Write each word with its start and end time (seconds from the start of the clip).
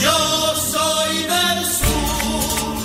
Yo 0.00 0.54
soy 0.56 1.16
del 1.32 1.64
sur. 1.64 2.76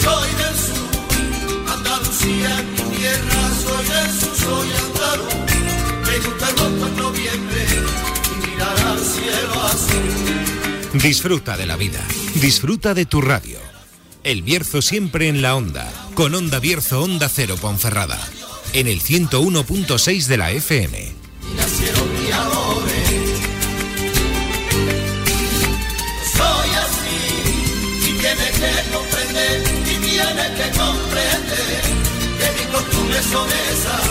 Soy 0.00 0.28
del 0.40 0.56
sur. 0.56 1.72
Andalucía 1.72 2.64
mi 2.70 2.96
tierra. 2.96 3.42
Soy 3.64 3.84
del 3.84 4.10
sur, 4.20 4.36
soy 4.36 4.68
andaluz. 4.72 5.32
Disfruta 11.02 11.56
de 11.56 11.66
la 11.66 11.76
vida. 11.76 12.00
Disfruta 12.34 12.94
de 12.94 13.06
tu 13.06 13.20
radio. 13.22 13.58
El 14.22 14.42
Bierzo 14.42 14.82
siempre 14.82 15.28
en 15.28 15.42
la 15.42 15.56
onda. 15.56 15.90
Con 16.14 16.34
Onda 16.34 16.60
Bierzo 16.60 17.02
Onda 17.02 17.28
Cero 17.28 17.56
Ponferrada. 17.60 18.20
En 18.72 18.86
el 18.86 19.02
101.6 19.02 20.26
de 20.26 20.36
la 20.36 20.50
FM. 20.52 21.21
sobremesa 33.32 34.01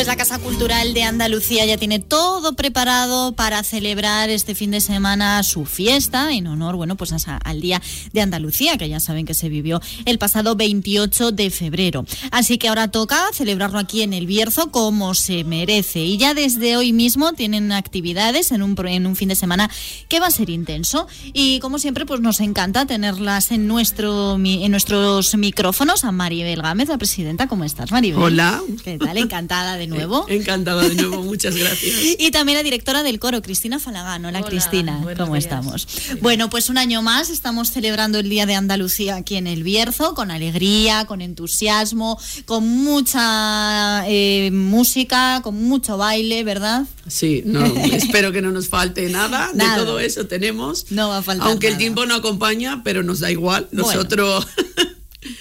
Pues 0.00 0.08
la 0.08 0.16
Casa 0.16 0.38
Cultural 0.38 0.94
de 0.94 1.02
Andalucía 1.02 1.66
ya 1.66 1.76
tiene 1.76 1.98
todo 1.98 2.54
preparado 2.54 3.32
para 3.32 3.62
celebrar 3.62 4.30
este 4.30 4.54
fin 4.54 4.70
de 4.70 4.80
semana 4.80 5.42
su 5.42 5.66
fiesta 5.66 6.32
en 6.32 6.46
honor, 6.46 6.76
bueno, 6.76 6.96
pues 6.96 7.12
a- 7.12 7.36
al 7.36 7.60
Día 7.60 7.82
de 8.14 8.22
Andalucía, 8.22 8.78
que 8.78 8.88
ya 8.88 8.98
saben 8.98 9.26
que 9.26 9.34
se 9.34 9.50
vivió 9.50 9.78
el 10.06 10.18
pasado 10.18 10.56
28 10.56 11.32
de 11.32 11.50
febrero. 11.50 12.06
Así 12.30 12.56
que 12.56 12.68
ahora 12.68 12.88
toca 12.90 13.22
celebrarlo 13.34 13.78
aquí 13.78 14.00
en 14.00 14.14
el 14.14 14.26
Bierzo 14.26 14.70
como 14.70 15.12
se 15.12 15.44
merece. 15.44 16.00
Y 16.00 16.16
ya 16.16 16.32
desde 16.32 16.78
hoy 16.78 16.94
mismo 16.94 17.34
tienen 17.34 17.70
actividades 17.70 18.52
en 18.52 18.62
un, 18.62 18.76
pro- 18.76 18.88
en 18.88 19.06
un 19.06 19.16
fin 19.16 19.28
de 19.28 19.36
semana 19.36 19.68
que 20.08 20.18
va 20.18 20.28
a 20.28 20.30
ser 20.30 20.48
intenso. 20.48 21.08
Y 21.34 21.58
como 21.58 21.78
siempre, 21.78 22.06
pues 22.06 22.22
nos 22.22 22.40
encanta 22.40 22.86
tenerlas 22.86 23.50
en, 23.50 23.66
nuestro, 23.68 24.36
en 24.42 24.70
nuestros 24.70 25.34
micrófonos. 25.34 26.04
A 26.04 26.10
Maribel 26.10 26.62
Gámez, 26.62 26.88
la 26.88 26.96
presidenta, 26.96 27.48
¿cómo 27.48 27.64
estás, 27.64 27.90
Maribel? 27.92 28.22
Hola. 28.22 28.62
¿Qué 28.82 28.96
tal? 28.96 29.18
Encantada 29.18 29.76
de 29.76 29.89
nuevo. 29.90 30.24
Encantada 30.28 30.88
de 30.88 30.94
nuevo, 30.94 31.22
muchas 31.22 31.54
gracias. 31.56 31.96
Y 32.18 32.30
también 32.30 32.56
la 32.56 32.62
directora 32.62 33.02
del 33.02 33.18
coro, 33.18 33.42
Cristina 33.42 33.78
Falagán. 33.78 34.24
Hola, 34.24 34.38
Hola, 34.38 34.48
Cristina, 34.48 35.00
¿cómo 35.16 35.34
días. 35.34 35.44
estamos? 35.44 35.86
Bueno, 36.20 36.48
pues 36.48 36.70
un 36.70 36.78
año 36.78 37.02
más 37.02 37.30
estamos 37.30 37.70
celebrando 37.70 38.18
el 38.18 38.28
Día 38.28 38.46
de 38.46 38.54
Andalucía 38.54 39.16
aquí 39.16 39.36
en 39.36 39.46
el 39.46 39.62
Bierzo, 39.62 40.14
con 40.14 40.30
alegría, 40.30 41.04
con 41.06 41.20
entusiasmo, 41.20 42.18
con 42.46 42.66
mucha 42.66 44.04
eh, 44.08 44.50
música, 44.52 45.40
con 45.42 45.56
mucho 45.56 45.96
baile, 45.96 46.44
¿verdad? 46.44 46.86
Sí, 47.06 47.42
no, 47.44 47.64
espero 47.92 48.32
que 48.32 48.42
no 48.42 48.50
nos 48.50 48.68
falte 48.68 49.08
nada, 49.08 49.50
Nada. 49.54 49.78
de 49.78 49.84
todo 49.84 50.00
eso 50.00 50.26
tenemos. 50.26 50.86
No 50.90 51.08
va 51.08 51.18
a 51.18 51.22
faltar 51.22 51.48
Aunque 51.48 51.68
el 51.68 51.76
tiempo 51.76 52.06
no 52.06 52.14
acompaña, 52.14 52.82
pero 52.84 53.02
nos 53.02 53.20
da 53.20 53.30
igual. 53.30 53.68
Bueno. 53.72 54.00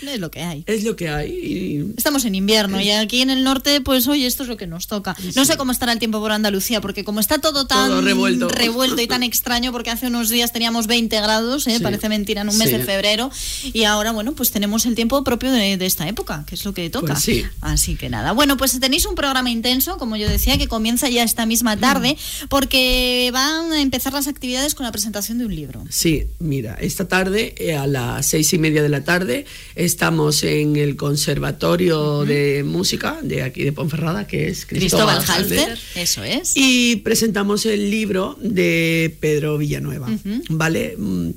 Es 0.02 0.20
lo 0.20 0.32
que 0.32 0.42
hay. 0.42 0.64
es 0.68 0.84
lo 0.84 0.96
que 0.96 1.10
hay. 1.10 1.32
y- 1.32 1.94
Estamos 1.98 2.26
en 2.26 2.36
invierno 2.36 2.80
y 2.82 2.90
aquí 2.92 3.22
en 3.22 3.30
el 3.30 3.44
norte, 3.44 3.82
pues 3.82 4.08
oye, 4.08 4.26
esto 4.26 4.44
es 4.44 4.50
lo 4.50 4.58
que 4.58 4.68
nos 4.68 4.88
toca. 4.88 5.16
No 5.36 5.46
sé 5.46 5.58
cómo 5.58 5.72
estará 5.72 5.92
el 5.94 6.00
tiempo 6.00 6.20
por 6.20 6.32
Andalucía, 6.32 6.82
porque 6.82 7.04
como 7.04 7.20
está 7.20 7.40
todo 7.40 7.66
tan 7.68 7.90
Todo 7.90 8.02
revuelto. 8.02 8.50
revuelto 8.50 9.02
y 9.02 9.08
tan 9.08 9.24
extraño, 9.24 9.72
porque 9.72 9.90
hace 9.90 10.08
unos 10.08 10.30
días 10.30 10.52
teníamos 10.54 10.88
20 10.88 11.16
grados, 11.22 11.68
¿eh? 11.68 11.78
Sí. 11.78 11.84
parece 11.84 12.10
mentira, 12.10 12.42
en 12.42 12.50
un 12.50 12.58
mes 12.58 12.70
Sí. 12.70 12.78
de 12.78 12.84
febrero, 12.84 13.30
y 13.74 13.84
ahora, 13.84 14.12
bueno, 14.12 14.34
pues 14.34 14.52
tenemos 14.52 14.86
el 14.86 14.96
tiempo 14.96 15.24
propio 15.24 15.52
de, 15.52 15.78
de 15.78 15.86
esta 15.86 16.08
época, 16.08 16.44
que 16.48 16.56
es 16.56 16.64
lo 16.66 16.74
que 16.74 16.90
toca. 16.90 17.14
Pues 17.14 17.24
sí. 17.24 17.44
Así 17.62 17.96
que 17.96 18.10
nada. 18.10 18.32
Bueno, 18.34 18.58
pues 18.58 18.80
tenéis 18.80 19.06
un 19.06 19.16
programa 19.16 19.50
intenso, 19.50 19.98
como 19.98 20.16
yo 20.16 20.28
decía, 20.30 20.58
que 20.58 20.68
comienza 20.68 21.10
ya 21.10 21.24
esta 21.24 21.46
misma 21.46 21.78
tarde, 21.78 22.18
porque 22.64 23.30
van 23.34 23.72
a 23.72 23.82
empezar 23.82 24.14
las 24.14 24.28
actividades 24.28 24.76
con 24.76 24.86
la 24.86 24.92
presentación 24.92 25.38
de 25.38 25.46
un 25.46 25.56
libro. 25.56 25.84
Sí, 25.90 26.26
mira, 26.40 26.76
esta 26.80 27.08
tarde 27.08 27.56
eh, 27.58 27.76
a 27.76 27.88
las 27.88 28.26
seis 28.26 28.52
y 28.54 28.58
media 28.58 28.84
de 28.84 28.90
la 28.90 29.04
tarde 29.04 29.46
estamos 29.90 30.44
en 30.44 30.76
el 30.76 30.96
Conservatorio 30.96 32.24
de 32.24 32.64
Música 32.64 33.20
de 33.24 33.42
aquí 33.42 33.64
de 33.64 33.72
Ponferrada, 33.72 34.28
que 34.28 34.48
es 34.48 34.68
Cristóbal 34.68 35.18
Cristóbal 35.18 35.44
Halfer. 35.44 35.80
eso 35.96 36.24
es. 36.24 36.52
Y 36.54 36.98
presentamos 36.98 37.66
el 37.66 37.90
libro 37.90 38.38
de 38.40 39.18
Pedro 39.20 39.58
Villanueva, 39.58 40.08
¿vale? 40.50 40.94
Mm, 40.96 41.32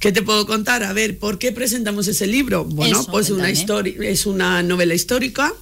¿Qué 0.00 0.12
te 0.12 0.20
puedo 0.22 0.46
contar? 0.46 0.82
A 0.82 0.92
ver, 0.92 1.18
¿por 1.18 1.38
qué 1.38 1.50
presentamos 1.52 2.08
ese 2.08 2.26
libro? 2.26 2.66
Bueno, 2.66 3.00
Eso, 3.00 3.10
pues 3.10 3.30
una 3.30 3.50
historia, 3.50 3.94
es 4.02 4.26
una 4.26 4.62
novela 4.62 4.94
histórica 4.94 5.52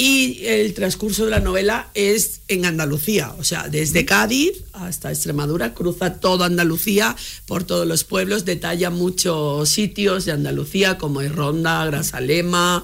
y 0.00 0.46
el 0.46 0.72
transcurso 0.72 1.26
de 1.26 1.30
la 1.30 1.40
novela 1.40 1.90
es 1.92 2.40
en 2.48 2.64
Andalucía, 2.64 3.34
o 3.38 3.44
sea, 3.44 3.68
desde 3.68 4.06
Cádiz 4.06 4.64
hasta 4.72 5.10
Extremadura, 5.10 5.74
cruza 5.74 6.14
toda 6.20 6.46
Andalucía 6.46 7.14
por 7.44 7.64
todos 7.64 7.86
los 7.86 8.04
pueblos, 8.04 8.46
detalla 8.46 8.88
muchos 8.88 9.68
sitios 9.68 10.24
de 10.24 10.32
Andalucía 10.32 10.96
como 10.96 11.20
es 11.20 11.30
Ronda, 11.30 11.84
Grasalema. 11.84 12.82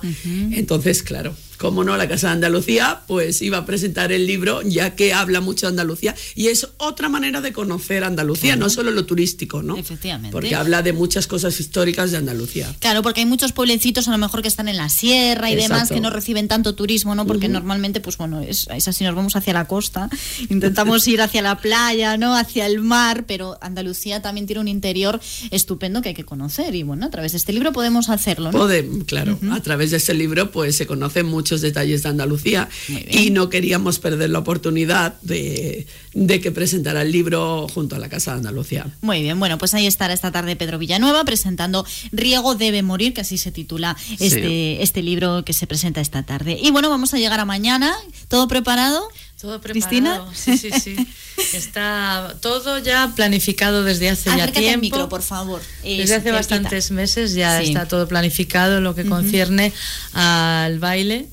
Entonces, 0.52 1.02
claro, 1.02 1.34
como 1.58 1.84
no, 1.84 1.96
la 1.96 2.08
Casa 2.08 2.28
de 2.28 2.34
Andalucía, 2.34 3.00
pues 3.06 3.42
iba 3.42 3.58
a 3.58 3.66
presentar 3.66 4.12
el 4.12 4.26
libro, 4.26 4.62
ya 4.62 4.94
que 4.94 5.12
habla 5.12 5.40
mucho 5.40 5.66
de 5.66 5.70
Andalucía, 5.70 6.14
y 6.34 6.48
es 6.48 6.68
otra 6.78 7.08
manera 7.08 7.40
de 7.40 7.52
conocer 7.52 8.04
Andalucía, 8.04 8.56
no 8.56 8.70
solo 8.70 8.90
lo 8.90 9.06
turístico, 9.06 9.62
¿no? 9.62 9.76
Efectivamente. 9.76 10.32
Porque 10.32 10.54
habla 10.54 10.82
de 10.82 10.92
muchas 10.92 11.26
cosas 11.26 11.58
históricas 11.60 12.10
de 12.10 12.18
Andalucía. 12.18 12.74
Claro, 12.80 13.02
porque 13.02 13.20
hay 13.20 13.26
muchos 13.26 13.52
pueblecitos 13.52 14.08
a 14.08 14.10
lo 14.10 14.18
mejor 14.18 14.42
que 14.42 14.48
están 14.48 14.68
en 14.68 14.76
la 14.76 14.88
sierra 14.88 15.50
y 15.50 15.56
demás 15.56 15.90
que 15.90 16.00
no 16.00 16.10
reciben 16.10 16.48
tanto 16.48 16.74
turismo, 16.74 17.14
¿no? 17.14 17.26
Porque 17.26 17.48
normalmente, 17.48 18.00
pues 18.00 18.16
bueno, 18.16 18.40
es, 18.40 18.68
es 18.74 18.88
así, 18.88 19.04
nos 19.04 19.14
vamos 19.14 19.36
hacia 19.36 19.52
la 19.52 19.66
costa, 19.66 20.10
intentamos 20.48 21.06
ir 21.08 21.20
hacia 21.20 21.42
la 21.42 21.58
playa, 21.58 22.16
¿no? 22.16 22.36
Hacia 22.36 22.66
el 22.66 22.80
mar, 22.80 23.24
pero 23.26 23.58
Andalucía 23.60 24.22
también 24.22 24.46
tiene 24.46 24.60
un 24.60 24.68
interior 24.68 25.20
estupendo 25.50 26.02
que 26.02 26.10
hay 26.10 26.14
que 26.14 26.24
conocer 26.24 26.74
y 26.74 26.82
bueno, 26.82 27.06
a 27.06 27.10
través 27.10 27.32
de 27.32 27.38
este 27.38 27.52
libro 27.52 27.72
podemos 27.72 28.08
hacerlo, 28.08 28.52
¿no? 28.52 28.66
Claro, 29.06 29.38
a 29.50 29.60
través 29.60 29.90
de 29.90 29.96
este 29.96 30.14
libro 30.14 30.50
pues 30.50 30.76
se 30.76 30.86
conocen 30.86 31.26
muchos 31.46 31.60
detalles 31.60 32.02
de 32.02 32.08
Andalucía 32.08 32.68
y 33.08 33.30
no 33.30 33.48
queríamos 33.50 34.00
perder 34.00 34.30
la 34.30 34.40
oportunidad 34.40 35.14
de, 35.22 35.86
de 36.12 36.40
que 36.40 36.50
presentara 36.50 37.02
el 37.02 37.12
libro 37.12 37.68
junto 37.72 37.94
a 37.94 38.00
la 38.00 38.08
Casa 38.08 38.32
de 38.32 38.38
Andalucía. 38.38 38.84
Muy 39.00 39.22
bien, 39.22 39.38
bueno, 39.38 39.56
pues 39.58 39.72
ahí 39.74 39.86
estará 39.86 40.12
esta 40.12 40.32
tarde 40.32 40.56
Pedro 40.56 40.78
Villanueva 40.80 41.24
presentando 41.24 41.86
Riego 42.10 42.56
debe 42.56 42.82
morir, 42.82 43.14
que 43.14 43.20
así 43.20 43.38
se 43.38 43.52
titula 43.52 43.96
este, 44.18 44.82
este 44.82 45.02
libro 45.04 45.44
que 45.44 45.52
se 45.52 45.68
presenta 45.68 46.00
esta 46.00 46.24
tarde. 46.24 46.58
Y 46.60 46.72
bueno, 46.72 46.90
vamos 46.90 47.14
a 47.14 47.18
llegar 47.18 47.38
a 47.38 47.44
mañana, 47.44 47.94
¿todo 48.26 48.48
preparado? 48.48 49.06
Todo 49.40 49.60
Cristina. 49.60 50.14
preparado. 50.24 50.34
Sí, 50.34 50.56
sí, 50.58 50.70
sí. 50.82 50.96
Está 51.54 52.34
todo 52.40 52.78
ya 52.78 53.12
planificado 53.14 53.84
desde 53.84 54.08
hace 54.08 54.30
ya 54.30 54.36
Acércate 54.36 54.60
tiempo. 54.60 54.80
micro, 54.80 55.08
por 55.10 55.20
favor. 55.22 55.60
Desde 55.84 56.02
hace 56.02 56.08
cerquita. 56.14 56.32
bastantes 56.32 56.90
meses 56.90 57.34
ya 57.34 57.60
Sí. 57.60 57.68
está 57.68 57.86
todo 57.86 58.08
planificado 58.08 58.78
en 58.78 58.84
lo 58.84 58.94
que 58.94 59.04
concierne 59.04 59.74
al 60.14 60.78
baile. 60.78 61.28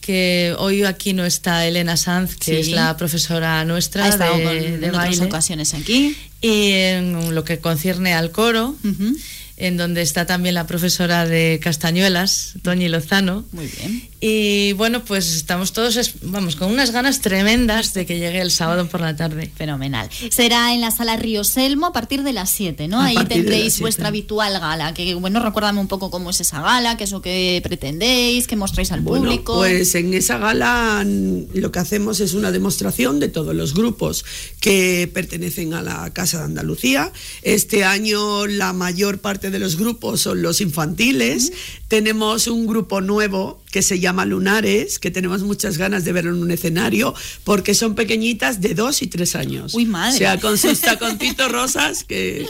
Que 0.00 0.54
hoy 0.58 0.84
aquí 0.84 1.12
no 1.12 1.24
está 1.24 1.66
Elena 1.66 1.96
Sanz, 1.96 2.36
que 2.36 2.44
Sí. 2.52 2.56
es 2.56 2.68
la 2.70 2.96
profesora 2.96 3.64
nuestra 3.64 4.04
Ha 4.04 4.08
estado 4.08 4.36
de, 4.38 4.44
con- 4.44 4.52
de 4.58 4.66
en 4.68 4.74
otras 4.86 4.92
baile. 4.96 5.24
ocasiones 5.26 5.74
aquí. 5.74 6.16
Y 6.40 6.70
en 6.72 7.34
lo 7.34 7.44
que 7.44 7.58
concierne 7.58 8.14
al 8.14 8.30
coro, 8.30 8.76
Ujú. 8.84 9.16
en 9.56 9.76
donde 9.76 10.02
está 10.02 10.24
también 10.24 10.54
la 10.54 10.66
profesora 10.68 11.26
de 11.26 11.58
Castañuelas, 11.60 12.54
Toñi 12.62 12.88
Lozano. 12.88 13.44
Muy 13.52 13.66
bien. 13.66 14.08
Y 14.20 14.72
bueno, 14.72 15.04
pues 15.04 15.32
estamos 15.32 15.72
todos, 15.72 15.96
vamos, 16.22 16.56
con 16.56 16.72
unas 16.72 16.90
ganas 16.90 17.20
tremendas 17.20 17.94
de 17.94 18.04
que 18.04 18.18
llegue 18.18 18.40
el 18.40 18.50
sábado 18.50 18.88
por 18.88 19.00
la 19.00 19.14
tarde. 19.14 19.48
Fenomenal. 19.56 20.08
Será 20.30 20.74
en 20.74 20.80
la 20.80 20.90
sala 20.90 21.16
Río 21.16 21.44
Selmo 21.44 21.86
a 21.86 21.92
partir 21.92 22.24
de 22.24 22.32
las 22.32 22.50
7, 22.50 22.88
¿no? 22.88 23.00
A 23.00 23.06
Ahí 23.06 23.16
tendréis 23.28 23.78
vuestra 23.78 24.08
habitual 24.08 24.58
gala. 24.58 24.92
Que 24.92 25.14
bueno, 25.14 25.38
recuérdame 25.40 25.78
un 25.80 25.86
poco 25.86 26.10
cómo 26.10 26.30
es 26.30 26.40
esa 26.40 26.60
gala, 26.60 26.96
qué 26.96 27.04
es 27.04 27.12
lo 27.12 27.22
que 27.22 27.60
pretendéis, 27.62 28.48
qué 28.48 28.56
mostráis 28.56 28.90
al 28.90 29.02
Bueno, 29.02 29.24
público. 29.26 29.54
pues 29.56 29.94
en 29.94 30.12
esa 30.12 30.38
gala 30.38 31.04
lo 31.06 31.70
que 31.72 31.78
hacemos 31.78 32.18
es 32.18 32.34
una 32.34 32.50
demostración 32.50 33.20
de 33.20 33.28
todos 33.28 33.54
los 33.54 33.72
grupos 33.72 34.24
que 34.60 35.08
pertenecen 35.14 35.74
a 35.74 35.82
la 35.82 36.10
Casa 36.12 36.27
de 36.36 36.44
Andalucía. 36.44 37.12
Este 37.42 37.84
año 37.84 38.46
la 38.46 38.72
mayor 38.72 39.18
parte 39.18 39.50
de 39.50 39.58
los 39.58 39.76
grupos 39.76 40.20
son 40.20 40.42
los 40.42 40.60
infantiles. 40.60 41.52
Tenemos 41.88 42.46
un 42.46 42.66
grupo 42.66 43.00
nuevo 43.00 43.57
que 43.78 43.82
se 43.82 44.00
llama 44.00 44.24
Lunares, 44.26 44.98
que 44.98 45.12
tenemos 45.12 45.42
muchas 45.44 45.78
ganas 45.78 46.04
de 46.04 46.10
verlo 46.12 46.34
en 46.34 46.42
un 46.42 46.50
escenario, 46.50 47.14
porque 47.44 47.74
son 47.74 47.94
pequeñitas 47.94 48.60
de 48.60 48.74
dos 48.74 49.02
y 49.02 49.06
tres 49.06 49.36
años. 49.36 49.72
Uy, 49.72 49.86
madre. 49.86 50.16
O 50.16 50.18
sea, 50.18 50.40
con 50.40 50.58
sus 50.58 50.80
taconcitos 50.80 51.52
rosas, 51.52 52.02
que 52.02 52.44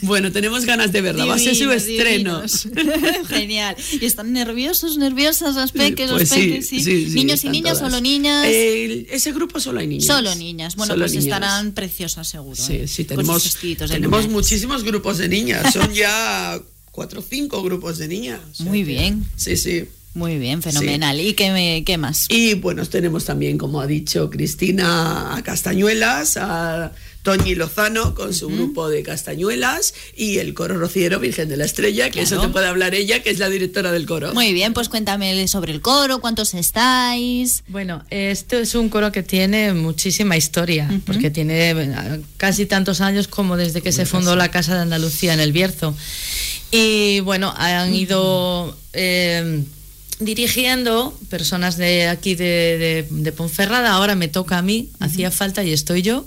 bueno, 0.00 0.32
tenemos 0.32 0.64
ganas 0.64 0.90
de 0.90 1.02
verla. 1.02 1.26
Va 1.26 1.34
a 1.34 1.38
ser 1.38 1.54
su 1.54 1.70
estreno. 1.70 2.42
Genial. 3.28 3.76
¿Y 4.00 4.06
están 4.06 4.32
nerviosos, 4.32 4.96
nerviosas 4.96 5.54
las 5.54 5.72
peques, 5.72 6.10
Pues 6.10 6.30
los 6.30 6.38
peques? 6.38 6.66
sí, 6.66 6.82
Sí. 6.82 7.04
sí, 7.08 7.10
¿Niños 7.14 7.44
y 7.44 7.50
niñas, 7.50 7.74
todas. 7.78 7.92
solo 7.92 8.00
niñas? 8.00 8.46
El- 8.48 9.06
ese 9.10 9.32
grupo 9.32 9.60
solo 9.60 9.80
hay 9.80 9.86
niñas. 9.86 10.06
Solo 10.06 10.34
niñas. 10.34 10.76
Bueno, 10.76 10.94
Solo 10.94 11.02
pues 11.04 11.12
niñas. 11.12 11.24
estarán 11.26 11.72
preciosas 11.72 12.26
seguro. 12.26 12.56
Sí, 12.56 12.72
¿eh? 12.76 12.88
sí, 12.88 13.04
tenemos, 13.04 13.54
tenemos 13.86 14.28
muchísimos 14.30 14.82
grupos 14.82 15.18
de 15.18 15.28
niñas. 15.28 15.74
Son 15.74 15.92
ya 15.94 16.58
cuatro 16.90 17.20
o 17.20 17.22
cinco 17.22 17.62
grupos 17.62 17.98
de 17.98 18.08
niñas. 18.08 18.40
Muy 18.60 18.82
bien. 18.82 19.26
Sí, 19.36 19.58
sí. 19.58 19.84
Muy 20.12 20.38
bien, 20.38 20.60
fenomenal. 20.60 21.20
¿Y 21.20 21.34
qué, 21.34 21.50
me- 21.52 21.84
qué 21.84 21.96
más? 21.96 22.26
Y 22.28 22.54
bueno, 22.54 22.84
tenemos 22.86 23.24
también, 23.26 23.56
como 23.58 23.80
ha 23.80 23.86
dicho 23.86 24.28
Cristina, 24.28 25.36
a 25.36 25.42
Castañuelas, 25.42 26.36
a 26.36 26.90
Toñi 27.22 27.54
Lozano 27.54 28.14
con 28.14 28.34
su 28.34 28.48
grupo 28.48 28.88
de 28.88 29.02
Castañuelas 29.04 29.94
y 30.16 30.38
el 30.38 30.52
coro 30.54 30.76
rociero 30.78 31.20
Virgen 31.20 31.48
de 31.48 31.56
la 31.56 31.64
Estrella, 31.64 32.10
que 32.10 32.22
eso 32.22 32.40
te 32.40 32.48
puede 32.48 32.66
hablar 32.66 32.94
ella, 32.94 33.22
que 33.22 33.30
es 33.30 33.38
la 33.38 33.48
directora 33.48 33.92
del 33.92 34.04
coro. 34.06 34.34
Muy 34.34 34.52
bien, 34.52 34.72
pues 34.72 34.88
cuéntame 34.88 35.46
sobre 35.46 35.70
el 35.72 35.80
coro, 35.80 36.20
cuántos 36.20 36.54
estáis. 36.54 37.62
Bueno, 37.68 38.02
este 38.10 38.60
es 38.62 38.74
un 38.74 38.88
coro 38.88 39.12
que 39.12 39.22
tiene 39.22 39.74
muchísima 39.74 40.36
historia, 40.36 40.90
porque 41.06 41.30
tiene 41.30 41.70
eh, 41.70 42.20
casi 42.36 42.66
tantos 42.66 43.00
años 43.00 43.28
como 43.28 43.56
desde 43.56 43.80
que 43.80 43.92
se 43.92 44.06
fundó 44.06 44.34
la 44.34 44.50
Casa 44.50 44.74
de 44.74 44.80
Andalucía 44.80 45.34
en 45.34 45.40
el 45.40 45.52
Bierzo. 45.52 45.94
Y 46.72 47.20
bueno, 47.20 47.52
han 47.56 47.94
ido 47.94 48.76
eh, 48.92 49.62
dirigiendo 50.20 51.18
personas 51.28 51.76
de 51.76 52.06
aquí 52.08 52.34
de, 52.34 52.44
de- 52.78 53.06
de 53.10 53.32
Ponferrada, 53.32 53.92
ahora 53.92 54.14
me 54.14 54.28
toca 54.28 54.58
a 54.58 54.62
mí, 54.62 54.88
hacía 55.00 55.30
falta 55.30 55.64
y 55.64 55.72
estoy 55.72 56.02
yo. 56.02 56.26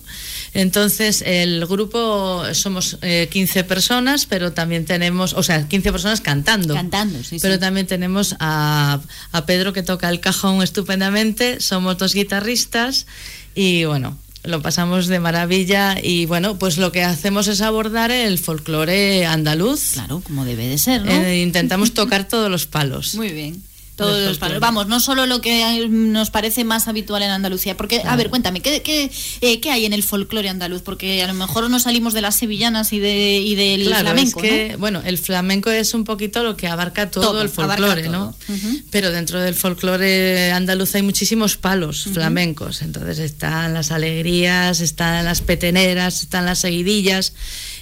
Entonces, 0.53 1.23
el 1.25 1.65
grupo 1.65 2.43
somos 2.53 2.97
eh, 3.01 3.27
15 3.31 3.63
personas, 3.63 4.25
pero 4.25 4.51
también 4.53 4.85
tenemos, 4.85 5.33
o 5.33 5.41
sea, 5.43 5.67
15 5.67 5.91
personas 5.91 6.21
cantando. 6.21 6.73
Cantando, 6.73 7.23
sí, 7.23 7.37
Pero 7.41 7.55
sí. 7.55 7.59
también 7.59 7.87
tenemos 7.87 8.35
a, 8.39 8.99
a 9.31 9.45
Pedro 9.45 9.73
que 9.73 9.81
toca 9.83 10.09
el 10.09 10.19
cajón 10.19 10.61
estupendamente, 10.61 11.59
somos 11.59 11.97
dos 11.97 12.13
guitarristas 12.13 13.07
y 13.55 13.85
bueno, 13.85 14.17
lo 14.43 14.61
pasamos 14.61 15.07
de 15.07 15.19
maravilla 15.19 15.95
y 16.01 16.25
bueno, 16.25 16.59
pues 16.59 16.77
lo 16.77 16.91
que 16.91 17.03
hacemos 17.03 17.47
es 17.47 17.61
abordar 17.61 18.11
el 18.11 18.37
folclore 18.37 19.25
andaluz. 19.25 19.91
Claro, 19.93 20.21
como 20.23 20.45
debe 20.45 20.67
de 20.67 20.77
ser, 20.77 21.03
¿no? 21.03 21.11
Eh, 21.11 21.41
intentamos 21.41 21.93
tocar 21.95 22.27
todos 22.27 22.51
los 22.51 22.65
palos. 22.67 23.15
Muy 23.15 23.29
bien. 23.31 23.63
Todos 23.95 24.27
los 24.27 24.37
palos. 24.39 24.59
Vamos, 24.59 24.87
no 24.87 24.99
solo 24.99 25.25
lo 25.25 25.39
que 25.39 25.87
nos 25.89 26.31
parece 26.31 26.63
más 26.63 26.87
habitual 26.87 27.21
en 27.21 27.29
Andalucía. 27.29 27.77
Porque, 27.77 28.01
a 28.03 28.15
ver, 28.15 28.29
cuéntame, 28.29 28.59
¿qué, 28.61 28.81
qué, 28.81 29.11
eh, 29.41 29.59
qué 29.59 29.71
hay 29.71 29.85
en 29.85 29.93
el 29.93 30.03
folclore 30.03 30.49
andaluz? 30.49 30.81
Porque 30.81 31.21
a 31.21 31.27
lo 31.27 31.33
mejor 31.33 31.69
nos 31.69 31.83
salimos 31.83 32.13
de 32.13 32.21
las 32.21 32.35
sevillanas 32.35 32.91
y, 32.93 32.99
de, 32.99 33.39
y 33.39 33.55
del 33.55 33.85
Claro, 33.85 34.05
flamenco, 34.05 34.41
es 34.41 34.49
que, 34.49 34.75
bueno, 34.77 35.01
el 35.05 35.17
flamenco 35.17 35.69
es 35.69 35.93
un 35.93 36.03
poquito 36.03 36.43
lo 36.43 36.57
que 36.57 36.67
abarca 36.67 37.11
todo, 37.11 37.23
Todo, 37.23 37.41
el 37.41 37.49
folclore, 37.49 38.09
¿no? 38.09 38.35
Pero 38.89 39.11
dentro 39.11 39.39
del 39.39 39.53
folclore 39.53 40.51
andaluz 40.51 40.95
hay 40.95 41.03
muchísimos 41.03 41.57
palos 41.57 42.05
flamencos. 42.11 42.81
Entonces 42.81 43.19
están 43.19 43.73
las 43.73 43.91
alegrías, 43.91 44.81
están 44.81 45.25
las 45.25 45.41
peteneras, 45.41 46.21
están 46.21 46.45
las 46.45 46.59
seguidillas, 46.59 47.33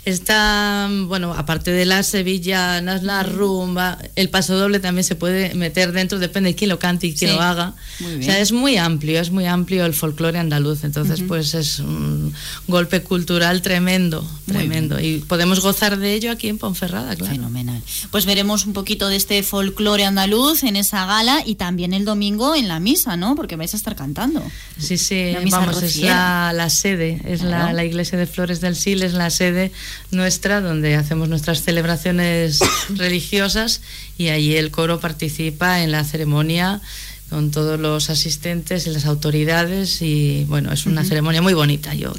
están, 0.05 1.07
bueno, 1.07 1.33
aparte 1.33 1.71
de 1.71 1.85
las 1.85 2.07
sevillanas, 2.07 3.03
la 3.03 3.23
rumba, 3.23 3.99
el 4.15 4.29
paso 4.29 4.57
doble 4.57 4.79
también 4.79 5.03
se 5.03 5.15
puede 5.15 5.53
meter 5.53 5.91
dentro, 6.01 6.19
depende 6.19 6.49
de 6.49 6.55
quién 6.55 6.69
lo 6.69 6.79
cante 6.79 7.07
y 7.07 7.13
quién 7.13 7.31
Sí, 7.31 7.37
lo 7.37 7.41
haga. 7.43 7.73
muy 7.99 8.15
O 8.19 8.23
sea, 8.23 8.39
es 8.39 8.51
muy 8.51 8.77
amplio, 8.77 9.19
es 9.21 9.31
muy 9.31 9.45
amplio 9.45 9.85
el 9.85 9.93
folclore 9.93 10.37
andaluz. 10.39 10.83
Entonces, 10.83 11.21
pues 11.27 11.53
es 11.53 11.79
un 11.79 12.33
golpe 12.67 13.01
cultural 13.01 13.61
tremendo, 13.61 14.27
tremendo. 14.47 14.99
Y 14.99 15.19
podemos 15.19 15.59
gozar 15.61 15.97
de 15.97 16.13
ello 16.13 16.31
aquí 16.31 16.47
en 16.49 16.57
Ponferrada, 16.57 17.15
claro. 17.15 17.33
Fenomenal. 17.35 17.81
Pues 18.11 18.25
veremos 18.25 18.65
un 18.65 18.73
poquito 18.73 19.07
de 19.07 19.15
este 19.15 19.41
folclore 19.43 20.05
andaluz 20.05 20.63
en 20.63 20.75
esa 20.75 21.05
gala 21.05 21.43
y 21.45 21.55
también 21.55 21.93
el 21.93 22.05
domingo 22.05 22.55
en 22.55 22.67
la 22.67 22.79
misa, 22.79 23.15
¿no? 23.17 23.35
Porque 23.35 23.55
vais 23.55 23.73
a 23.73 23.77
estar 23.77 23.95
cantando. 23.95 24.43
Sí, 24.77 24.97
sí, 24.97 25.33
vamos, 25.49 25.77
es 25.77 25.81
rociera. 25.83 26.13
la, 26.15 26.53
la 26.53 26.69
sede, 26.69 27.21
es 27.25 27.41
Claro. 27.41 27.65
la, 27.67 27.73
la 27.73 27.85
iglesia 27.85 28.17
de 28.17 28.25
Flores 28.27 28.61
del 28.61 28.75
Sil, 28.77 29.03
es 29.03 29.13
la 29.13 29.29
sede 29.29 29.71
nuestra 30.11 30.61
donde 30.61 30.95
hacemos 30.95 31.29
nuestras 31.29 31.61
celebraciones 31.63 32.59
religiosas 33.11 33.81
y 34.17 34.29
allí 34.29 34.55
el 34.55 34.71
coro 34.71 34.99
participa 34.99 35.81
en 35.83 35.90
la 35.91 36.03
ceremonia 36.03 36.81
con 37.29 37.49
todos 37.49 37.79
los 37.79 38.09
asistentes 38.09 38.87
y 38.87 38.89
las 38.89 39.05
autoridades 39.05 40.01
y 40.01 40.43
bueno, 40.49 40.73
es 40.73 40.85
una 40.85 41.05
ceremonia 41.05 41.41
muy 41.41 41.53
bonita. 41.53 41.93
Yo, 41.95 42.11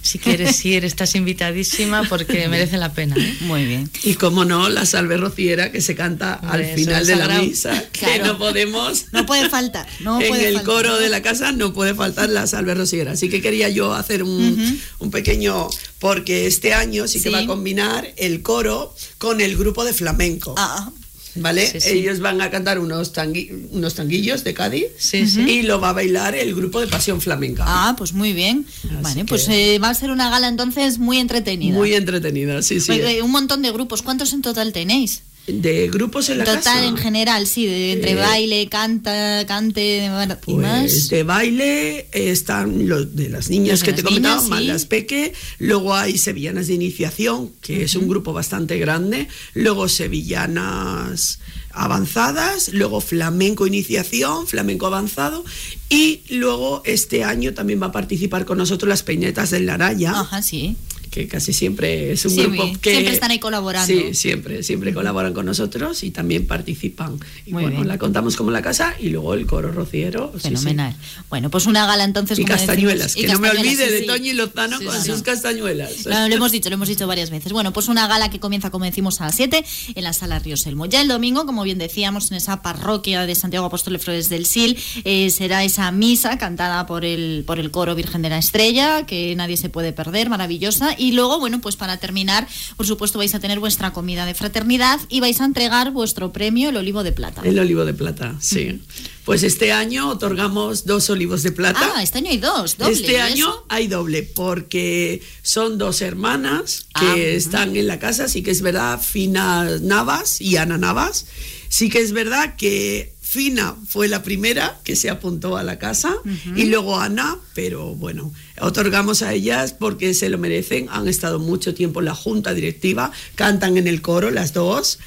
si 0.00 0.18
quieres 0.18 0.64
ir, 0.64 0.86
estás 0.86 1.14
invitadísima 1.16 2.04
porque 2.08 2.48
merece 2.48 2.78
la 2.78 2.94
pena. 2.94 3.14
¿eh? 3.18 3.36
Muy 3.42 3.66
bien. 3.66 3.90
Y 4.04 4.14
como 4.14 4.46
no, 4.46 4.70
la 4.70 4.86
salve 4.86 5.18
rociera 5.18 5.70
que 5.70 5.82
se 5.82 5.94
canta 5.94 6.32
al 6.32 6.60
Hombre, 6.62 6.74
final 6.76 7.06
de 7.06 7.16
la 7.16 7.24
sagrado. 7.26 7.42
misa, 7.44 7.84
que 7.92 7.98
Claro. 8.00 8.26
no 8.28 8.38
podemos. 8.38 9.04
No 9.12 9.26
puede 9.26 9.50
faltar. 9.50 9.86
No 10.00 10.18
en 10.22 10.28
puede 10.28 10.48
el 10.48 10.54
faltar. 10.54 10.74
coro 10.76 10.96
de 10.98 11.10
la 11.10 11.20
casa 11.20 11.52
no 11.52 11.74
puede 11.74 11.94
faltar 11.94 12.30
la 12.30 12.46
salve 12.46 12.74
rociera. 12.74 13.12
Así 13.12 13.28
que 13.28 13.42
quería 13.42 13.68
yo 13.68 13.92
hacer 13.92 14.22
un, 14.22 14.80
un 14.98 15.10
pequeño, 15.10 15.68
porque 15.98 16.46
este 16.46 16.72
año 16.72 17.06
sí, 17.06 17.18
que 17.20 17.28
Sí. 17.28 17.34
va 17.34 17.40
a 17.40 17.46
combinar 17.46 18.08
el 18.16 18.40
coro 18.40 18.94
con 19.18 19.42
el 19.42 19.58
grupo 19.58 19.84
de 19.84 19.92
flamenco. 19.92 20.54
Ah, 20.56 20.90
¿Vale? 21.34 21.66
Sí, 21.66 21.80
sí. 21.80 21.88
Ellos 21.98 22.20
van 22.20 22.40
a 22.42 22.50
cantar 22.50 22.78
unos, 22.78 23.14
tangui- 23.14 23.50
unos 23.70 23.94
tanguillos 23.94 24.44
de 24.44 24.52
Cádiz 24.52 24.84
Sí, 24.98 25.24
y 25.48 25.62
lo 25.62 25.80
va 25.80 25.90
a 25.90 25.92
bailar 25.94 26.34
el 26.34 26.54
grupo 26.54 26.78
de 26.80 26.88
Pasión 26.88 27.20
Flamenca. 27.22 27.64
ah, 27.66 27.94
pues 27.96 28.12
muy 28.12 28.32
bien. 28.34 28.66
Así 28.84 28.96
vale, 29.02 29.20
que- 29.20 29.24
pues 29.24 29.48
eh, 29.48 29.78
va 29.82 29.88
a 29.88 29.94
ser 29.94 30.10
una 30.10 30.28
gala 30.28 30.48
entonces 30.48 30.98
muy 30.98 31.18
entretenida. 31.18 31.74
Muy 31.74 31.94
entretenida, 31.94 32.60
sí, 32.62 32.80
sí. 32.80 32.86
Pues, 32.88 33.00
eh, 33.00 33.22
un 33.22 33.30
montón 33.30 33.62
de 33.62 33.70
grupos. 33.72 34.02
¿Cuántos 34.02 34.32
en 34.34 34.42
total 34.42 34.72
tenéis? 34.72 35.22
De 35.46 35.88
grupos 35.88 36.28
en 36.28 36.38
la 36.38 36.44
total, 36.44 36.62
casa. 36.62 36.84
en 36.86 36.96
general, 36.96 37.46
sí, 37.48 37.66
de, 37.66 37.92
entre 37.92 38.12
Eh, 38.12 38.14
baile, 38.16 38.68
canta, 38.68 39.44
cante 39.46 40.06
y 40.06 40.08
Pues 40.44 40.56
más. 40.58 41.08
de 41.08 41.22
baile 41.24 41.98
eh, 42.12 42.30
están 42.30 42.88
los 42.88 43.14
de 43.16 43.28
las 43.28 43.50
niñas 43.50 43.80
Los 43.80 43.82
que 43.82 43.92
te 43.92 44.02
comentaba, 44.02 44.36
niñas, 44.36 44.48
más 44.48 44.60
sí. 44.60 44.66
las 44.66 44.84
peque, 44.86 45.32
luego 45.58 45.94
hay 45.94 46.16
sevillanas 46.16 46.68
de 46.68 46.74
iniciación, 46.74 47.50
que 47.60 47.82
es 47.82 47.96
un 47.96 48.06
grupo 48.08 48.32
bastante 48.32 48.78
grande, 48.78 49.26
luego 49.54 49.88
sevillanas 49.88 51.40
avanzadas, 51.74 52.70
luego 52.72 53.00
flamenco 53.00 53.66
iniciación, 53.66 54.46
flamenco 54.46 54.86
avanzado 54.86 55.44
y 55.88 56.20
luego 56.28 56.82
este 56.84 57.24
año 57.24 57.54
también 57.54 57.80
va 57.82 57.86
a 57.86 57.92
participar 57.92 58.44
con 58.44 58.58
nosotros 58.58 58.88
las 58.88 59.02
peinetas 59.02 59.50
del 59.50 59.66
Laraya. 59.66 60.12
Ajá, 60.12 60.42
sí. 60.42 60.76
Que 61.12 61.28
casi 61.28 61.52
siempre 61.52 62.10
es 62.12 62.24
un 62.24 62.30
Sí, 62.32 62.42
grupo 62.42 62.72
que 62.80 62.90
Siempre 62.92 63.12
están 63.12 63.30
ahí 63.30 63.38
colaborando. 63.38 63.86
Sí, 63.86 64.14
siempre, 64.14 64.62
siempre 64.62 64.94
colaboran 64.94 65.34
con 65.34 65.44
nosotros 65.46 66.02
y 66.02 66.10
también 66.10 66.46
participan. 66.46 67.20
Y 67.46 67.52
Muy 67.52 67.64
bueno, 67.64 67.76
bien. 67.76 67.88
la 67.88 67.98
contamos 67.98 68.34
como 68.34 68.50
la 68.50 68.62
casa 68.62 68.94
y 68.98 69.10
luego 69.10 69.34
el 69.34 69.46
coro 69.46 69.70
rociero. 69.70 70.32
sí, 70.34 70.40
sí. 70.42 70.48
Fenomenal. 70.48 70.96
Bueno, 71.28 71.50
pues 71.50 71.66
una 71.66 71.86
gala 71.86 72.04
entonces. 72.04 72.38
Y 72.38 72.42
como 72.44 72.56
castañuelas, 72.56 73.14
decimos. 73.14 73.26
que 73.26 73.30
Y 73.30 73.34
no 73.34 73.38
me 73.40 73.50
olvide 73.50 73.90
de 73.90 74.00
sí. 74.00 74.06
Toñi 74.06 74.32
Lozano 74.32 74.78
con 74.82 75.04
sus 75.04 75.22
castañuelas. 75.22 76.06
Lo, 76.06 76.28
lo 76.28 76.34
hemos 76.34 76.50
dicho, 76.50 76.70
lo 76.70 76.74
hemos 76.74 76.88
dicho 76.88 77.06
varias 77.06 77.28
veces. 77.30 77.52
Bueno, 77.52 77.72
pues 77.74 77.88
una 77.88 78.06
gala 78.08 78.30
que 78.30 78.40
comienza, 78.40 78.70
como 78.70 78.86
decimos, 78.86 79.20
a 79.20 79.26
las 79.26 79.36
7 79.36 79.64
en 79.94 80.04
la 80.04 80.14
sala 80.14 80.38
Río 80.38 80.56
Selmo. 80.56 80.86
Ya 80.86 81.02
el 81.02 81.08
domingo, 81.08 81.44
como 81.44 81.62
bien 81.62 81.76
decíamos, 81.78 82.30
en 82.30 82.38
esa 82.38 82.62
parroquia 82.62 83.26
de 83.26 83.34
Santiago 83.34 83.66
Apóstol 83.66 83.92
de 83.92 83.98
Flores 83.98 84.30
del 84.30 84.46
Sil, 84.48 84.80
eh, 85.04 85.30
será 85.30 85.62
esa 85.62 85.92
misa 85.92 86.38
cantada 86.38 86.86
por 86.86 87.04
el, 87.04 87.44
por 87.46 87.58
el 87.60 87.70
coro 87.70 87.94
Virgen 87.94 88.22
de 88.22 88.30
la 88.30 88.38
Estrella, 88.38 89.04
que 89.06 89.34
nadie 89.36 89.58
se 89.58 89.68
puede 89.68 89.92
perder, 89.92 90.30
maravillosa. 90.30 90.94
Y 91.02 91.10
luego, 91.12 91.40
bueno, 91.40 91.60
pues 91.60 91.74
para 91.74 91.96
terminar, 91.96 92.46
por 92.76 92.86
supuesto, 92.86 93.18
vais 93.18 93.34
a 93.34 93.40
tener 93.40 93.58
vuestra 93.58 93.92
comida 93.92 94.24
de 94.24 94.34
fraternidad 94.34 95.00
y 95.08 95.18
vais 95.18 95.40
a 95.40 95.44
entregar 95.44 95.90
vuestro 95.90 96.32
premio, 96.32 96.68
el 96.68 96.76
Olivo 96.76 97.02
de 97.02 97.10
Plata. 97.10 97.42
El 97.44 97.58
olivo 97.58 97.84
de 97.84 97.92
plata, 97.92 98.36
sí. 98.40 98.80
Pues 99.24 99.42
este 99.42 99.72
año 99.72 100.08
otorgamos 100.08 100.84
dos 100.86 101.10
olivos 101.10 101.42
de 101.42 101.50
plata. 101.50 101.92
Ah, 101.96 102.02
este 102.04 102.18
año 102.18 102.30
hay 102.30 102.38
dos, 102.38 102.78
doble. 102.78 102.92
Este 102.92 103.12
¿y 103.12 103.16
año 103.16 103.48
eso? 103.48 103.66
hay 103.68 103.88
doble, 103.88 104.22
porque 104.22 105.20
son 105.42 105.76
dos 105.76 106.02
hermanas 106.02 106.86
que 106.98 107.06
Ah, 107.06 107.16
están 107.16 107.74
en 107.76 107.88
la 107.88 107.98
casa, 107.98 108.28
sí 108.28 108.42
que 108.44 108.52
es 108.52 108.62
verdad, 108.62 109.00
Fina 109.00 109.68
Navas 109.80 110.40
y 110.40 110.56
Ana 110.56 110.78
Navas. 110.78 111.26
Sí 111.68 111.88
que 111.88 112.00
es 112.00 112.12
verdad 112.12 112.54
que 112.56 113.11
Fina 113.32 113.74
fue 113.88 114.08
la 114.08 114.22
primera 114.22 114.78
que 114.84 114.94
se 114.94 115.08
apuntó 115.08 115.56
a 115.56 115.62
la 115.62 115.78
casa 115.78 116.14
y 116.54 116.66
luego 116.66 117.00
Ana, 117.00 117.38
pero 117.54 117.94
bueno, 117.94 118.30
otorgamos 118.60 119.22
a 119.22 119.32
ellas 119.32 119.72
porque 119.72 120.12
se 120.12 120.28
lo 120.28 120.36
merecen, 120.36 120.88
han 120.90 121.08
estado 121.08 121.38
mucho 121.38 121.72
tiempo 121.72 122.00
en 122.00 122.04
la 122.04 122.14
junta 122.14 122.52
directiva, 122.52 123.10
cantan 123.34 123.78
en 123.78 123.86
el 123.86 124.02
coro 124.02 124.30
las 124.30 124.52
dos. 124.52 124.98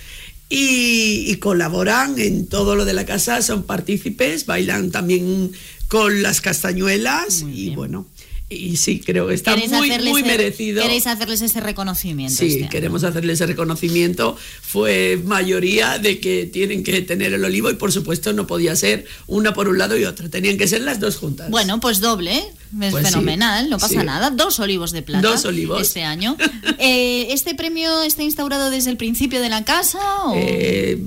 Y, 0.50 1.25
y 1.32 1.36
colaboran 1.38 2.17
en 2.20 2.48
todo 2.48 2.75
lo 2.75 2.86
de 2.86 2.94
la 2.94 3.05
casa, 3.05 3.44
son 3.44 3.62
partícipes, 3.63 4.48
bailan 4.48 4.89
también 4.89 5.51
con 5.88 6.24
las 6.24 6.41
castañuelas 6.41 7.44
Muy 7.44 7.51
y 7.51 7.63
bien. 7.65 7.75
bueno, 7.75 8.08
y 8.47 8.77
sí, 8.77 8.99
creo 8.99 9.27
que 9.27 9.33
está 9.33 9.53
¿Queréis 9.55 9.71
muy, 9.71 9.89
hacerles 9.89 10.11
muy 10.11 10.21
el- 10.21 10.27
merecido. 10.27 10.83
Queréis 10.83 11.07
hacerles 11.07 11.41
ese 11.41 11.59
reconocimiento. 11.61 12.35
Sí, 12.37 12.47
este 12.47 12.69
queremos 12.69 13.03
hacerle 13.03 13.33
ese 13.33 13.47
reconocimiento. 13.47 14.37
Fue 14.61 15.19
mayoría 15.25 15.97
de 15.97 16.19
que 16.19 16.45
tienen 16.45 16.83
que 16.83 17.01
tener 17.01 17.33
el 17.33 17.43
olivo 17.43 17.71
y 17.71 17.73
por 17.73 17.91
supuesto 17.91 18.33
no 18.33 18.45
podía 18.45 18.75
ser 18.75 19.05
una 19.25 19.53
por 19.53 19.67
un 19.67 19.77
lado 19.79 19.97
y 19.97 20.05
otra, 20.05 20.29
tenían 20.29 20.57
que 20.57 20.67
ser 20.67 20.81
las 20.81 20.99
dos 20.99 21.17
juntas. 21.17 21.49
Bueno, 21.49 21.79
pues 21.79 21.99
doble, 22.01 22.35
¿eh? 22.37 22.43
es 22.81 22.91
Pues 22.91 23.07
sí, 23.07 23.11
fenomenal, 23.13 23.69
no 23.69 23.77
pasa 23.79 23.99
sí. 24.01 24.05
nada. 24.05 24.29
Dos 24.29 24.59
olivos 24.59 24.91
de 24.91 25.01
plata. 25.01 25.27
Dos 25.27 25.45
olivos. 25.45 25.81
Este 25.81 26.03
año. 26.03 26.37
Eh, 26.77 27.27
¿Este 27.33 27.55
premio 27.55 28.03
está 28.03 28.21
instaurado 28.21 28.69
desde 28.69 28.91
el 28.91 28.97
principio 28.97 29.39
de 29.41 29.49
la 29.49 29.63
casa? 29.63 29.97
O... 30.25 30.33
Eh, 30.35 30.99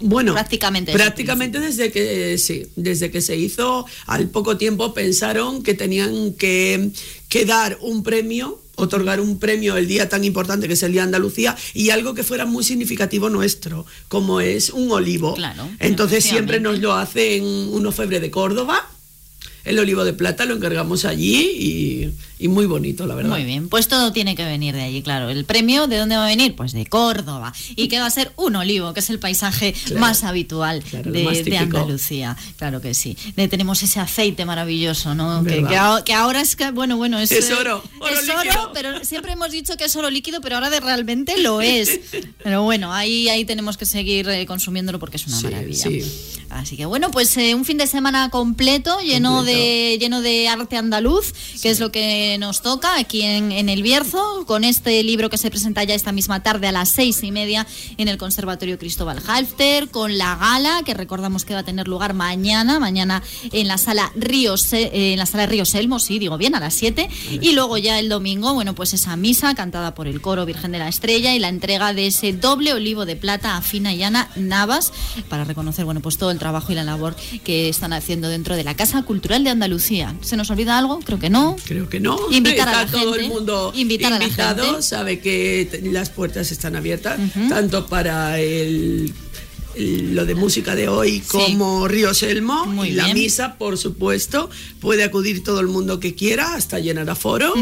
bueno, 0.00 0.32
Prácticamente 0.32 0.92
prácticamente 0.92 1.60
desde 1.60 1.90
que 1.92 2.36
sí, 2.38 2.66
desde 2.76 3.10
que 3.10 3.20
se 3.20 3.36
hizo, 3.36 3.86
al 4.06 4.28
poco 4.28 4.56
tiempo 4.56 4.92
pensaron 4.92 5.62
que 5.62 5.74
tenían 5.74 6.34
que, 6.34 6.90
que 7.28 7.44
dar 7.44 7.78
un 7.80 8.02
premio 8.02 8.60
otorgar 8.76 9.20
un 9.20 9.38
premio 9.38 9.76
el 9.76 9.86
día 9.86 10.08
tan 10.08 10.24
importante 10.24 10.66
que 10.66 10.74
es 10.74 10.82
el 10.82 10.92
Día 10.92 11.02
de 11.02 11.06
Andalucía 11.06 11.56
y 11.74 11.90
algo 11.90 12.14
que 12.14 12.22
fuera 12.22 12.44
muy 12.44 12.64
significativo 12.64 13.30
nuestro, 13.30 13.86
como 14.08 14.40
es 14.40 14.70
un 14.70 14.90
olivo. 14.90 15.34
Claro, 15.34 15.68
Entonces 15.78 16.24
siempre 16.24 16.60
nos 16.60 16.80
lo 16.80 16.94
hacen 16.94 17.44
un 17.44 17.86
ofebre 17.86 18.20
de 18.20 18.30
Córdoba. 18.30 18.88
El 19.64 19.78
olivo 19.78 20.04
de 20.04 20.12
plata 20.12 20.44
lo 20.44 20.54
encargamos 20.54 21.04
allí 21.06 21.40
y, 21.58 22.10
y 22.44 22.48
muy 22.48 22.66
bonito, 22.66 23.06
la 23.06 23.14
verdad. 23.14 23.30
Muy 23.30 23.44
bien, 23.44 23.68
pues 23.70 23.88
todo 23.88 24.12
tiene 24.12 24.36
que 24.36 24.44
venir 24.44 24.74
de 24.74 24.82
allí, 24.82 25.00
claro. 25.02 25.30
¿El 25.30 25.46
premio 25.46 25.86
de 25.86 25.96
dónde 25.96 26.16
va 26.16 26.24
a 26.26 26.28
venir? 26.28 26.54
Pues 26.54 26.72
de 26.72 26.84
Córdoba. 26.84 27.52
Y 27.74 27.88
que 27.88 27.98
va 27.98 28.04
a 28.06 28.10
ser 28.10 28.30
un 28.36 28.56
olivo, 28.56 28.92
que 28.92 29.00
es 29.00 29.08
el 29.08 29.18
paisaje 29.18 29.72
Claro, 29.72 30.00
más 30.00 30.22
habitual 30.24 30.82
claro, 30.82 31.10
de, 31.10 31.22
más 31.24 31.38
de 31.38 31.44
típico. 31.44 31.62
Andalucía. 31.78 32.36
Claro 32.58 32.80
que 32.82 32.92
sí. 32.92 33.16
De- 33.36 33.48
tenemos 33.48 33.82
ese 33.82 34.00
aceite 34.00 34.44
maravilloso, 34.44 35.14
¿no? 35.14 35.42
Que, 35.44 35.64
que 35.64 35.76
a- 35.76 36.02
que 36.04 36.12
ahora 36.12 36.42
es 36.42 36.56
que, 36.56 36.70
bueno, 36.70 36.96
bueno, 36.98 37.18
es, 37.18 37.32
Es 37.32 37.48
eh, 37.48 37.54
oro, 37.54 37.82
oro 38.00 38.14
es 38.20 38.28
oro, 38.28 38.70
pero 38.74 39.02
siempre 39.04 39.32
hemos 39.32 39.50
dicho 39.50 39.76
que 39.78 39.84
es 39.84 39.96
oro 39.96 40.10
líquido, 40.10 40.40
pero 40.42 40.56
ahora 40.56 40.68
de 40.70 40.80
realmente 40.80 41.38
lo 41.40 41.60
es. 41.62 42.00
Pero 42.44 42.62
bueno, 42.62 42.92
ahí, 42.92 43.28
ahí 43.30 43.46
tenemos 43.46 43.78
que 43.78 43.86
seguir 43.86 44.28
eh, 44.28 44.44
consumiéndolo 44.44 44.98
porque 44.98 45.16
es 45.16 45.26
una 45.26 45.36
Sí, 45.38 45.44
maravilla. 45.44 45.82
sí. 45.82 46.02
Así 46.54 46.76
que 46.76 46.86
bueno, 46.86 47.10
pues 47.10 47.36
eh, 47.36 47.54
un 47.54 47.64
fin 47.64 47.78
de 47.78 47.86
semana 47.88 48.30
completo, 48.30 49.00
lleno 49.00 49.36
Completo. 49.36 49.58
de 49.58 49.98
lleno 49.98 50.20
de 50.20 50.48
arte 50.48 50.76
andaluz, 50.76 51.32
que 51.60 51.70
es 51.70 51.80
lo 51.80 51.90
que 51.90 52.36
nos 52.38 52.62
toca 52.62 52.96
aquí 52.96 53.22
en, 53.22 53.50
en 53.50 53.68
el 53.68 53.82
Bierzo, 53.82 54.44
con 54.46 54.62
este 54.62 55.02
libro 55.02 55.28
que 55.30 55.36
se 55.36 55.50
presenta 55.50 55.82
ya 55.82 55.94
esta 55.94 56.12
misma 56.12 56.42
tarde 56.44 56.68
a 56.68 56.72
las 56.72 56.90
seis 56.90 57.22
y 57.24 57.32
media 57.32 57.66
en 57.98 58.06
el 58.06 58.18
Conservatorio 58.18 58.78
Cristóbal 58.78 59.20
Halfter, 59.26 59.88
con 59.90 60.16
la 60.16 60.36
gala 60.36 60.82
que 60.84 60.94
recordamos 60.94 61.44
que 61.44 61.54
va 61.54 61.60
a 61.60 61.64
tener 61.64 61.88
lugar 61.88 62.14
mañana, 62.14 62.78
mañana 62.78 63.22
en 63.50 63.66
la 63.66 63.76
sala 63.76 64.12
Río 64.14 64.56
Se- 64.56 64.82
eh, 64.94 65.12
en 65.14 65.18
la 65.18 65.26
sala 65.26 65.46
Río 65.46 65.64
Selmo, 65.64 65.98
sí, 65.98 66.18
digo 66.20 66.38
bien, 66.38 66.54
a 66.54 66.60
las 66.60 66.74
7 66.74 67.08
y 67.40 67.52
luego 67.52 67.78
ya 67.78 67.98
el 67.98 68.08
domingo, 68.08 68.54
bueno, 68.54 68.74
pues 68.76 68.94
esa 68.94 69.16
misa 69.16 69.54
cantada 69.56 69.94
por 69.96 70.06
el 70.06 70.20
coro 70.20 70.46
Virgen 70.46 70.70
de 70.70 70.78
la 70.78 70.88
Estrella 70.88 71.34
y 71.34 71.40
la 71.40 71.48
entrega 71.48 71.92
de 71.94 72.06
ese 72.06 72.32
doble 72.32 72.72
olivo 72.74 73.06
de 73.06 73.16
plata 73.16 73.56
a 73.56 73.60
Fina 73.62 73.92
y 73.92 74.04
Ana 74.04 74.30
Navas 74.36 74.92
para 75.28 75.42
reconocer, 75.44 75.84
bueno, 75.84 76.00
pues 76.00 76.16
todo 76.16 76.30
el 76.30 76.38
trabajo 76.44 76.72
y 76.72 76.74
la 76.74 76.84
labor 76.84 77.16
que 77.42 77.70
están 77.70 77.94
haciendo 77.94 78.28
dentro 78.28 78.54
de 78.54 78.64
la 78.64 78.74
Casa 78.76 79.02
Cultural 79.02 79.44
de 79.44 79.48
Andalucía. 79.48 80.14
¿Se 80.20 80.36
nos 80.36 80.50
olvida 80.50 80.76
algo? 80.76 81.00
Creo 81.02 81.18
que 81.18 81.30
no. 81.30 81.56
Creo 81.64 81.88
que 81.88 82.00
no. 82.00 82.18
Invitar 82.30 82.68
a 82.68 82.82
Está 82.82 82.84
la 82.84 82.90
todo 82.90 83.12
gente. 83.14 83.24
el 83.24 83.32
mundo 83.32 83.72
Invitar 83.74 84.12
a 84.12 84.18
la 84.18 84.24
invitado, 84.24 84.62
gente. 84.66 84.82
sabe 84.82 85.20
que 85.20 85.80
las 85.90 86.10
puertas 86.10 86.52
están 86.52 86.76
abiertas, 86.76 87.18
tanto 87.48 87.86
para 87.86 88.38
el, 88.40 89.14
lo 89.76 90.26
de 90.26 90.34
música 90.34 90.74
de 90.74 90.86
hoy 90.88 91.20
como 91.20 91.88
Río 91.88 92.12
Selmo. 92.12 92.66
Muy 92.66 92.88
y 92.90 92.92
la 92.92 93.04
bien. 93.04 93.16
misa, 93.16 93.56
por 93.56 93.78
supuesto, 93.78 94.50
puede 94.80 95.02
acudir 95.02 95.42
todo 95.42 95.60
el 95.60 95.68
mundo 95.68 95.98
que 95.98 96.14
quiera 96.14 96.54
hasta 96.56 96.78
llenar 96.78 97.08
aforo. 97.08 97.54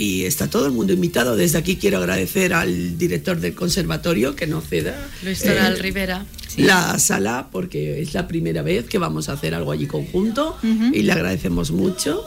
Y 0.00 0.24
está 0.24 0.48
todo 0.48 0.64
el 0.64 0.72
mundo 0.72 0.94
invitado. 0.94 1.36
Desde 1.36 1.58
aquí 1.58 1.76
quiero 1.76 1.98
agradecer 1.98 2.54
al 2.54 2.96
director 2.96 3.38
del 3.38 3.54
conservatorio 3.54 4.34
que 4.34 4.46
no 4.46 4.62
ceda 4.62 4.96
Luis 5.22 5.44
eh, 5.44 5.48
Toral 5.48 5.78
Rivera. 5.78 6.24
la 6.56 6.98
sala 6.98 7.48
porque 7.52 8.00
es 8.00 8.14
la 8.14 8.26
primera 8.26 8.62
vez 8.62 8.86
que 8.86 8.96
vamos 8.96 9.28
a 9.28 9.34
hacer 9.34 9.54
algo 9.54 9.72
allí 9.72 9.86
conjunto 9.86 10.56
y 10.62 11.02
le 11.02 11.12
agradecemos 11.12 11.70
mucho. 11.70 12.24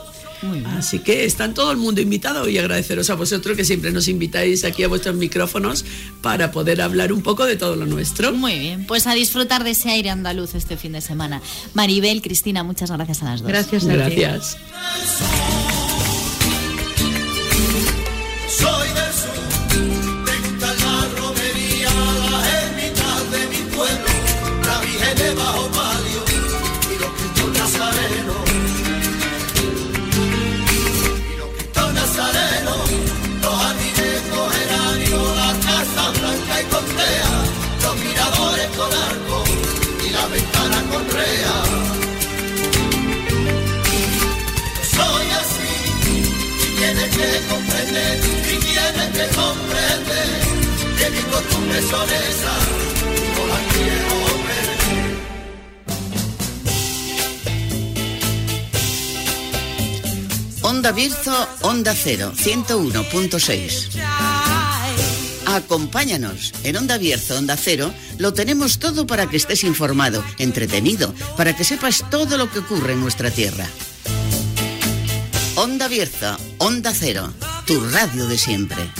Así 0.76 1.00
que 1.00 1.24
están 1.24 1.54
todo 1.54 1.72
el 1.72 1.78
mundo 1.78 2.00
invitado 2.00 2.48
y 2.48 2.58
agradeceros 2.58 3.10
a 3.10 3.14
vosotros 3.14 3.56
que 3.56 3.64
siempre 3.64 3.90
nos 3.90 4.08
invitáis 4.08 4.64
aquí 4.64 4.84
a 4.84 4.88
vuestros 4.88 5.16
micrófonos 5.16 5.84
para 6.20 6.52
poder 6.52 6.80
hablar 6.80 7.12
un 7.12 7.22
poco 7.22 7.44
de 7.44 7.56
todo 7.56 7.76
lo 7.76 7.86
nuestro. 7.86 8.32
Muy 8.32 8.58
bien, 8.58 8.86
pues 8.86 9.06
a 9.06 9.14
disfrutar 9.14 9.64
de 9.64 9.70
ese 9.70 9.90
aire 9.90 10.10
andaluz 10.10 10.54
este 10.54 10.76
fin 10.76 10.92
de 10.92 11.00
semana. 11.00 11.40
Maribel, 11.72 12.22
Cristina, 12.22 12.62
muchas 12.62 12.90
gracias 12.90 13.22
a 13.22 13.24
las 13.24 13.40
dos. 13.40 13.48
Gracias 13.48 13.84
a. 13.84 13.94
Gracias. 13.94 14.58
Onda 60.84 60.92
Bierzo, 60.92 61.48
Onda 61.62 61.94
Cero, 61.94 62.32
101.6. 62.36 63.88
Acompáñanos. 65.46 66.52
En 66.62 66.76
Onda 66.76 66.98
Bierzo, 66.98 67.38
Onda 67.38 67.56
Cero, 67.56 67.92
lo 68.18 68.34
tenemos 68.34 68.78
todo 68.78 69.06
para 69.06 69.26
que 69.26 69.36
estés 69.36 69.64
informado, 69.64 70.24
entretenido, 70.38 71.14
para 71.36 71.54
que 71.56 71.64
sepas 71.64 72.04
todo 72.10 72.36
lo 72.36 72.50
que 72.50 72.58
ocurre 72.58 72.94
en 72.94 73.00
nuestra 73.00 73.30
tierra. 73.30 73.66
Onda 75.56 75.88
Bierzo, 75.88 76.36
Onda 76.58 76.92
Cero, 76.92 77.32
tu 77.66 77.80
radio 77.90 78.26
de 78.26 78.36
siempre. 78.36 78.90